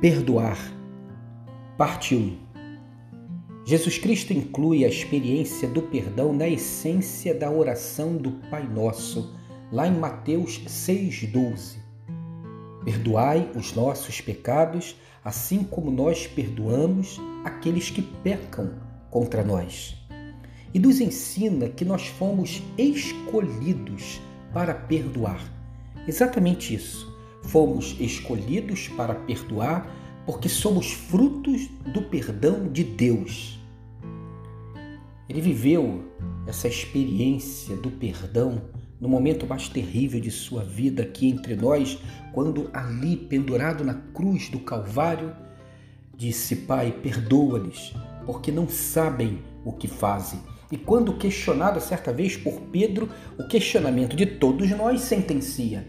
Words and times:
Perdoar, 0.00 0.56
parte 1.76 2.16
1. 2.16 2.38
Jesus 3.66 3.98
Cristo 3.98 4.32
inclui 4.32 4.82
a 4.82 4.88
experiência 4.88 5.68
do 5.68 5.82
perdão 5.82 6.32
na 6.32 6.48
essência 6.48 7.34
da 7.34 7.50
oração 7.50 8.16
do 8.16 8.30
Pai 8.48 8.66
Nosso, 8.66 9.36
lá 9.70 9.86
em 9.86 9.92
Mateus 9.92 10.58
6,12. 10.66 11.76
Perdoai 12.82 13.50
os 13.54 13.74
nossos 13.74 14.22
pecados, 14.22 14.96
assim 15.22 15.64
como 15.64 15.90
nós 15.90 16.26
perdoamos 16.26 17.20
aqueles 17.44 17.90
que 17.90 18.00
pecam 18.00 18.72
contra 19.10 19.44
nós. 19.44 20.02
E 20.72 20.78
nos 20.78 20.98
ensina 20.98 21.68
que 21.68 21.84
nós 21.84 22.06
fomos 22.06 22.62
escolhidos 22.78 24.18
para 24.50 24.72
perdoar. 24.72 25.44
Exatamente 26.08 26.74
isso 26.74 27.09
fomos 27.42 27.96
escolhidos 27.98 28.88
para 28.88 29.14
perdoar 29.14 29.90
porque 30.26 30.48
somos 30.48 30.92
frutos 30.92 31.68
do 31.92 32.02
perdão 32.02 32.68
de 32.70 32.84
Deus. 32.84 33.58
Ele 35.28 35.40
viveu 35.40 36.04
essa 36.46 36.68
experiência 36.68 37.76
do 37.76 37.90
perdão 37.90 38.62
no 39.00 39.08
momento 39.08 39.46
mais 39.46 39.68
terrível 39.68 40.20
de 40.20 40.30
sua 40.30 40.62
vida 40.62 41.02
aqui 41.02 41.28
entre 41.28 41.56
nós, 41.56 41.98
quando 42.32 42.68
ali 42.72 43.16
pendurado 43.16 43.82
na 43.82 43.94
cruz 43.94 44.48
do 44.48 44.60
Calvário, 44.60 45.34
disse: 46.14 46.54
Pai, 46.54 46.92
perdoa-lhes, 46.92 47.94
porque 48.26 48.52
não 48.52 48.68
sabem 48.68 49.42
o 49.64 49.72
que 49.72 49.88
fazem. 49.88 50.40
E 50.70 50.76
quando 50.76 51.16
questionado 51.16 51.80
certa 51.80 52.12
vez 52.12 52.36
por 52.36 52.60
Pedro, 52.70 53.08
o 53.38 53.48
questionamento 53.48 54.14
de 54.14 54.26
todos 54.26 54.68
nós 54.70 55.00
sentencia: 55.00 55.88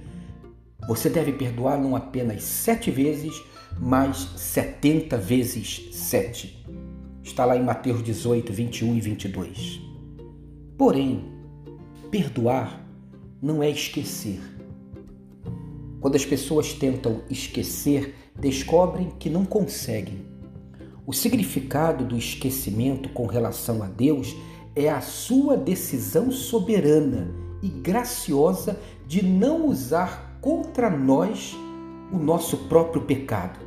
você 0.87 1.09
deve 1.09 1.31
perdoar 1.31 1.79
não 1.79 1.95
apenas 1.95 2.43
sete 2.43 2.89
vezes, 2.91 3.41
mas 3.79 4.29
setenta 4.35 5.17
vezes 5.17 5.89
sete. 5.91 6.65
Está 7.23 7.45
lá 7.45 7.55
em 7.55 7.63
Mateus 7.63 8.03
18, 8.03 8.51
21 8.51 8.95
e 8.95 9.01
22. 9.01 9.81
Porém, 10.77 11.25
perdoar 12.09 12.85
não 13.41 13.61
é 13.61 13.69
esquecer. 13.69 14.39
Quando 15.99 16.15
as 16.15 16.25
pessoas 16.25 16.73
tentam 16.73 17.21
esquecer, 17.29 18.15
descobrem 18.39 19.11
que 19.19 19.29
não 19.29 19.45
conseguem. 19.45 20.25
O 21.05 21.13
significado 21.13 22.03
do 22.03 22.17
esquecimento 22.17 23.09
com 23.09 23.27
relação 23.27 23.83
a 23.83 23.87
Deus 23.87 24.35
é 24.75 24.89
a 24.89 25.01
sua 25.01 25.55
decisão 25.55 26.31
soberana 26.31 27.33
e 27.61 27.67
graciosa 27.67 28.79
de 29.07 29.23
não 29.23 29.67
usar 29.67 30.30
contra 30.41 30.89
nós 30.89 31.55
o 32.11 32.17
nosso 32.17 32.57
próprio 32.67 33.03
pecado. 33.03 33.59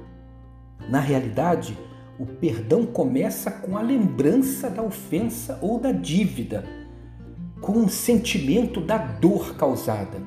Na 0.90 0.98
realidade, 0.98 1.78
o 2.18 2.26
perdão 2.26 2.84
começa 2.84 3.50
com 3.50 3.78
a 3.78 3.80
lembrança 3.80 4.68
da 4.68 4.82
ofensa 4.82 5.58
ou 5.62 5.78
da 5.78 5.92
dívida, 5.92 6.64
com 7.60 7.84
o 7.84 7.88
sentimento 7.88 8.80
da 8.80 8.98
dor 8.98 9.54
causada. 9.56 10.22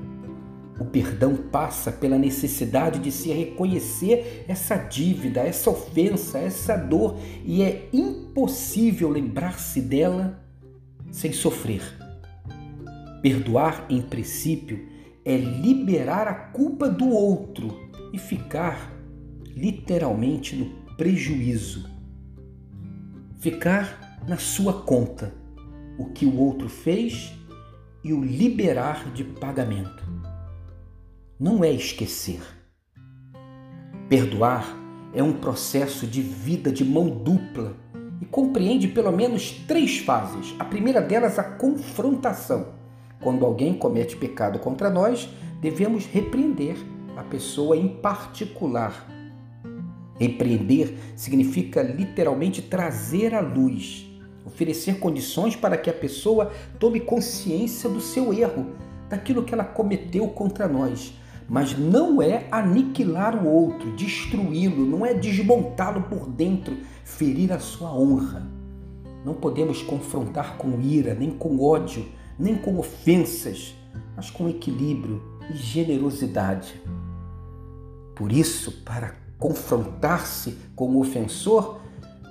O 0.80 0.86
perdão 0.86 1.36
passa 1.36 1.92
pela 1.92 2.18
necessidade 2.18 3.00
de 3.00 3.12
se 3.12 3.30
reconhecer 3.30 4.46
essa 4.48 4.76
dívida, 4.76 5.42
essa 5.42 5.70
ofensa, 5.70 6.40
essa 6.40 6.78
dor, 6.78 7.18
e 7.44 7.62
é 7.62 7.90
impossível 7.92 9.10
lembrar-se 9.10 9.82
dela 9.82 10.40
sem 11.12 11.34
sofrer. 11.34 11.82
Perdoar, 13.22 13.86
em 13.90 14.02
princípio, 14.02 14.97
é 15.28 15.36
liberar 15.36 16.26
a 16.26 16.34
culpa 16.34 16.88
do 16.88 17.10
outro 17.10 17.92
e 18.14 18.18
ficar 18.18 18.94
literalmente 19.46 20.56
no 20.56 20.68
prejuízo. 20.96 21.86
Ficar 23.38 24.22
na 24.26 24.38
sua 24.38 24.84
conta 24.84 25.34
o 26.00 26.06
que 26.06 26.26
o 26.26 26.38
outro 26.38 26.70
fez 26.70 27.34
e 28.06 28.14
o 28.14 28.24
liberar 28.24 29.12
de 29.12 29.26
pagamento. 29.26 30.02
Não 31.38 31.62
é 31.62 31.74
esquecer. 31.74 32.42
Perdoar 34.08 34.78
é 35.14 35.22
um 35.22 35.34
processo 35.34 36.08
de 36.08 36.22
vida 36.22 36.72
de 36.72 36.86
mão 36.86 37.10
dupla 37.10 37.76
e 38.22 38.26
compreende 38.26 38.88
pelo 38.88 39.12
menos 39.12 39.52
três 39.68 39.98
fases. 39.98 40.56
A 40.58 40.64
primeira 40.64 41.02
delas, 41.02 41.38
a 41.38 41.44
confrontação. 41.44 42.78
Quando 43.22 43.46
alguém 43.46 43.74
comete 43.74 44.16
pecado 44.16 44.60
contra 44.60 44.90
nós, 44.90 45.30
devemos 45.60 46.06
repreender 46.06 46.78
a 47.16 47.24
pessoa 47.24 47.76
em 47.76 47.88
particular. 47.88 49.08
Repreender 50.20 50.96
significa 51.16 51.82
literalmente 51.82 52.62
trazer 52.62 53.34
à 53.34 53.40
luz, 53.40 54.08
oferecer 54.46 55.00
condições 55.00 55.56
para 55.56 55.78
que 55.78 55.90
a 55.90 55.94
pessoa 55.94 56.52
tome 56.80 57.00
consciência 57.00 57.90
do 57.90 58.00
seu 58.00 58.34
erro, 58.34 58.68
daquilo 59.10 59.44
que 59.44 59.54
ela 59.54 59.64
cometeu 59.64 60.28
contra 60.30 60.68
nós. 60.68 61.14
Mas 61.50 61.78
não 61.78 62.22
é 62.22 62.46
aniquilar 62.52 63.44
o 63.44 63.48
outro, 63.48 63.96
destruí-lo, 63.96 64.86
não 64.86 65.06
é 65.06 65.14
desmontá-lo 65.14 66.04
por 66.04 66.28
dentro, 66.30 66.78
ferir 67.04 67.54
a 67.54 67.60
sua 67.60 67.94
honra. 67.94 68.46
Não 69.24 69.34
podemos 69.34 69.82
confrontar 69.82 70.58
com 70.58 70.80
ira, 70.82 71.14
nem 71.14 71.32
com 71.32 71.60
ódio, 71.60 72.06
nem 72.38 72.56
com 72.56 72.78
ofensas, 72.78 73.76
mas 74.16 74.30
com 74.30 74.48
equilíbrio 74.48 75.22
e 75.50 75.58
generosidade. 75.58 76.82
Por 78.16 78.32
isso, 78.32 78.84
para 78.84 79.16
confrontar-se 79.38 80.58
com 80.76 80.90
o 80.90 81.00
ofensor, 81.00 81.80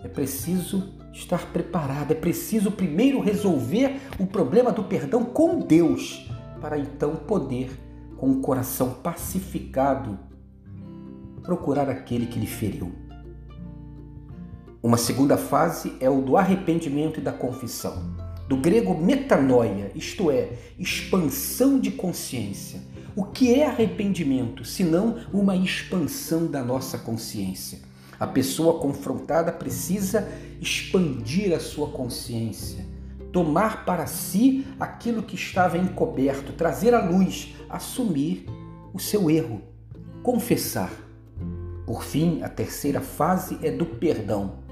é 0.03 0.09
preciso 0.09 0.95
estar 1.13 1.47
preparado, 1.53 2.13
é 2.13 2.15
preciso 2.15 2.71
primeiro 2.71 3.21
resolver 3.21 4.01
o 4.19 4.27
problema 4.27 4.71
do 4.71 4.85
perdão 4.85 5.25
com 5.25 5.61
Deus, 5.61 6.29
para 6.61 6.79
então 6.79 7.17
poder, 7.17 7.71
com 8.17 8.31
o 8.31 8.41
coração 8.41 8.95
pacificado, 8.95 10.19
procurar 11.43 11.89
aquele 11.89 12.27
que 12.27 12.39
lhe 12.39 12.47
feriu. 12.47 12.93
Uma 14.83 14.97
segunda 14.97 15.37
fase 15.37 15.97
é 16.01 16.11
o 16.11 16.21
do 16.21 16.37
arrependimento 16.37 17.19
e 17.19 17.23
da 17.23 17.33
confissão 17.33 18.26
do 18.49 18.57
grego 18.57 18.95
metanoia, 18.95 19.91
isto 19.95 20.31
é, 20.31 20.51
expansão 20.79 21.79
de 21.79 21.91
consciência. 21.91 22.81
O 23.15 23.25
que 23.25 23.55
é 23.55 23.67
arrependimento, 23.67 24.65
senão 24.65 25.19
uma 25.33 25.57
expansão 25.57 26.47
da 26.47 26.63
nossa 26.63 26.99
consciência? 26.99 27.81
A 28.19 28.27
pessoa 28.27 28.79
confrontada 28.79 29.51
precisa 29.53 30.29
expandir 30.61 31.53
a 31.55 31.61
sua 31.61 31.89
consciência, 31.89 32.85
tomar 33.33 33.85
para 33.85 34.07
si 34.07 34.67
aquilo 34.79 35.23
que 35.23 35.35
estava 35.35 35.77
encoberto, 35.77 36.53
trazer 36.53 36.95
à 36.95 37.05
luz, 37.05 37.55
assumir 37.69 38.47
o 38.95 38.99
seu 38.99 39.29
erro, 39.29 39.61
confessar. 40.23 40.93
Por 41.85 42.03
fim, 42.05 42.43
a 42.43 42.49
terceira 42.49 43.01
fase 43.01 43.59
é 43.63 43.71
do 43.71 43.87
perdão 43.87 44.66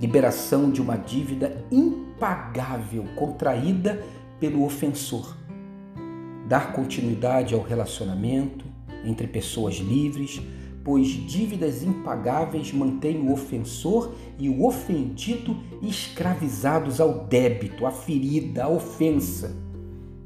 liberação 0.00 0.70
de 0.70 0.80
uma 0.80 0.96
dívida 0.96 1.64
impagável 1.70 3.04
contraída 3.14 4.02
pelo 4.40 4.64
ofensor, 4.64 5.36
dar 6.48 6.72
continuidade 6.72 7.54
ao 7.54 7.60
relacionamento 7.60 8.64
entre 9.04 9.26
pessoas 9.26 9.76
livres, 9.76 10.40
pois 10.82 11.08
dívidas 11.08 11.82
impagáveis 11.82 12.72
mantêm 12.72 13.18
o 13.18 13.32
ofensor 13.32 14.14
e 14.38 14.48
o 14.48 14.64
ofendido 14.64 15.56
escravizados 15.82 17.00
ao 17.00 17.26
débito, 17.26 17.86
à 17.86 17.90
ferida, 17.90 18.64
à 18.64 18.68
ofensa, 18.68 19.54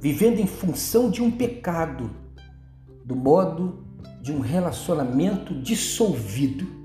vivendo 0.01 0.39
em 0.39 0.47
função 0.47 1.11
de 1.11 1.21
um 1.21 1.31
pecado, 1.31 2.11
do 3.05 3.17
modo 3.17 3.85
de 4.23 4.31
um 4.31 4.39
relacionamento 4.39 5.53
dissolvido 5.61 6.84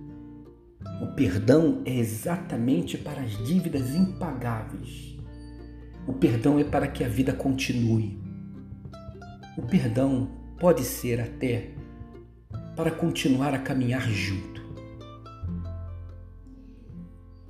o 1.01 1.07
perdão 1.07 1.81
é 1.85 1.97
exatamente 1.97 2.97
para 2.97 3.21
as 3.21 3.31
dívidas 3.45 3.93
impagáveis. 3.95 5.17
O 6.07 6.13
perdão 6.13 6.57
é 6.57 6.63
para 6.63 6.87
que 6.87 7.03
a 7.03 7.07
vida 7.07 7.33
continue. 7.33 8.19
O 9.57 9.61
perdão 9.61 10.29
pode 10.57 10.83
ser 10.83 11.19
até 11.19 11.71
para 12.75 12.91
continuar 12.91 13.53
a 13.53 13.59
caminhar 13.59 14.09
junto. 14.09 14.59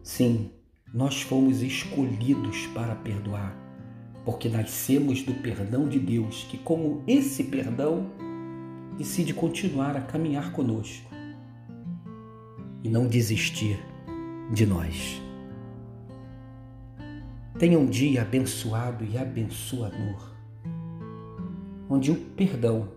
Sim, 0.04 0.52
nós 0.94 1.22
fomos 1.22 1.62
escolhidos 1.62 2.66
para 2.68 2.96
perdoar, 2.96 3.56
porque 4.26 4.50
nascemos 4.50 5.22
do 5.22 5.36
perdão 5.36 5.88
de 5.88 6.00
Deus, 6.00 6.46
que, 6.50 6.58
como 6.58 7.04
esse 7.08 7.44
perdão, 7.44 8.12
decide 8.98 9.34
continuar 9.34 9.96
a 9.96 10.02
caminhar 10.02 10.52
conosco 10.52 11.09
e 12.84 12.90
não 12.90 13.08
desistir 13.08 13.80
de 14.52 14.66
nós. 14.66 15.22
Tenha 17.58 17.78
um 17.78 17.86
dia 17.86 18.22
abençoado 18.22 19.04
e 19.04 19.18
abençoador, 19.18 20.32
onde 21.90 22.12
o 22.12 22.16
perdão 22.16 22.90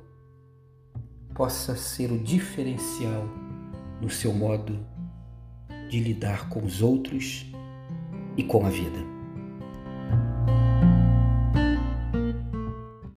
possa 1.35 1.75
ser 1.75 2.13
o 2.13 2.19
diferencial 2.19 3.27
no 4.01 4.09
seu 4.09 4.33
modo 4.33 4.79
de 5.89 6.01
lidar 6.01 6.49
com 6.49 6.65
os 6.65 6.81
outros 6.81 7.47
e 8.37 8.43
com 8.43 8.65
a 8.65 8.71
vida. 8.71 9.12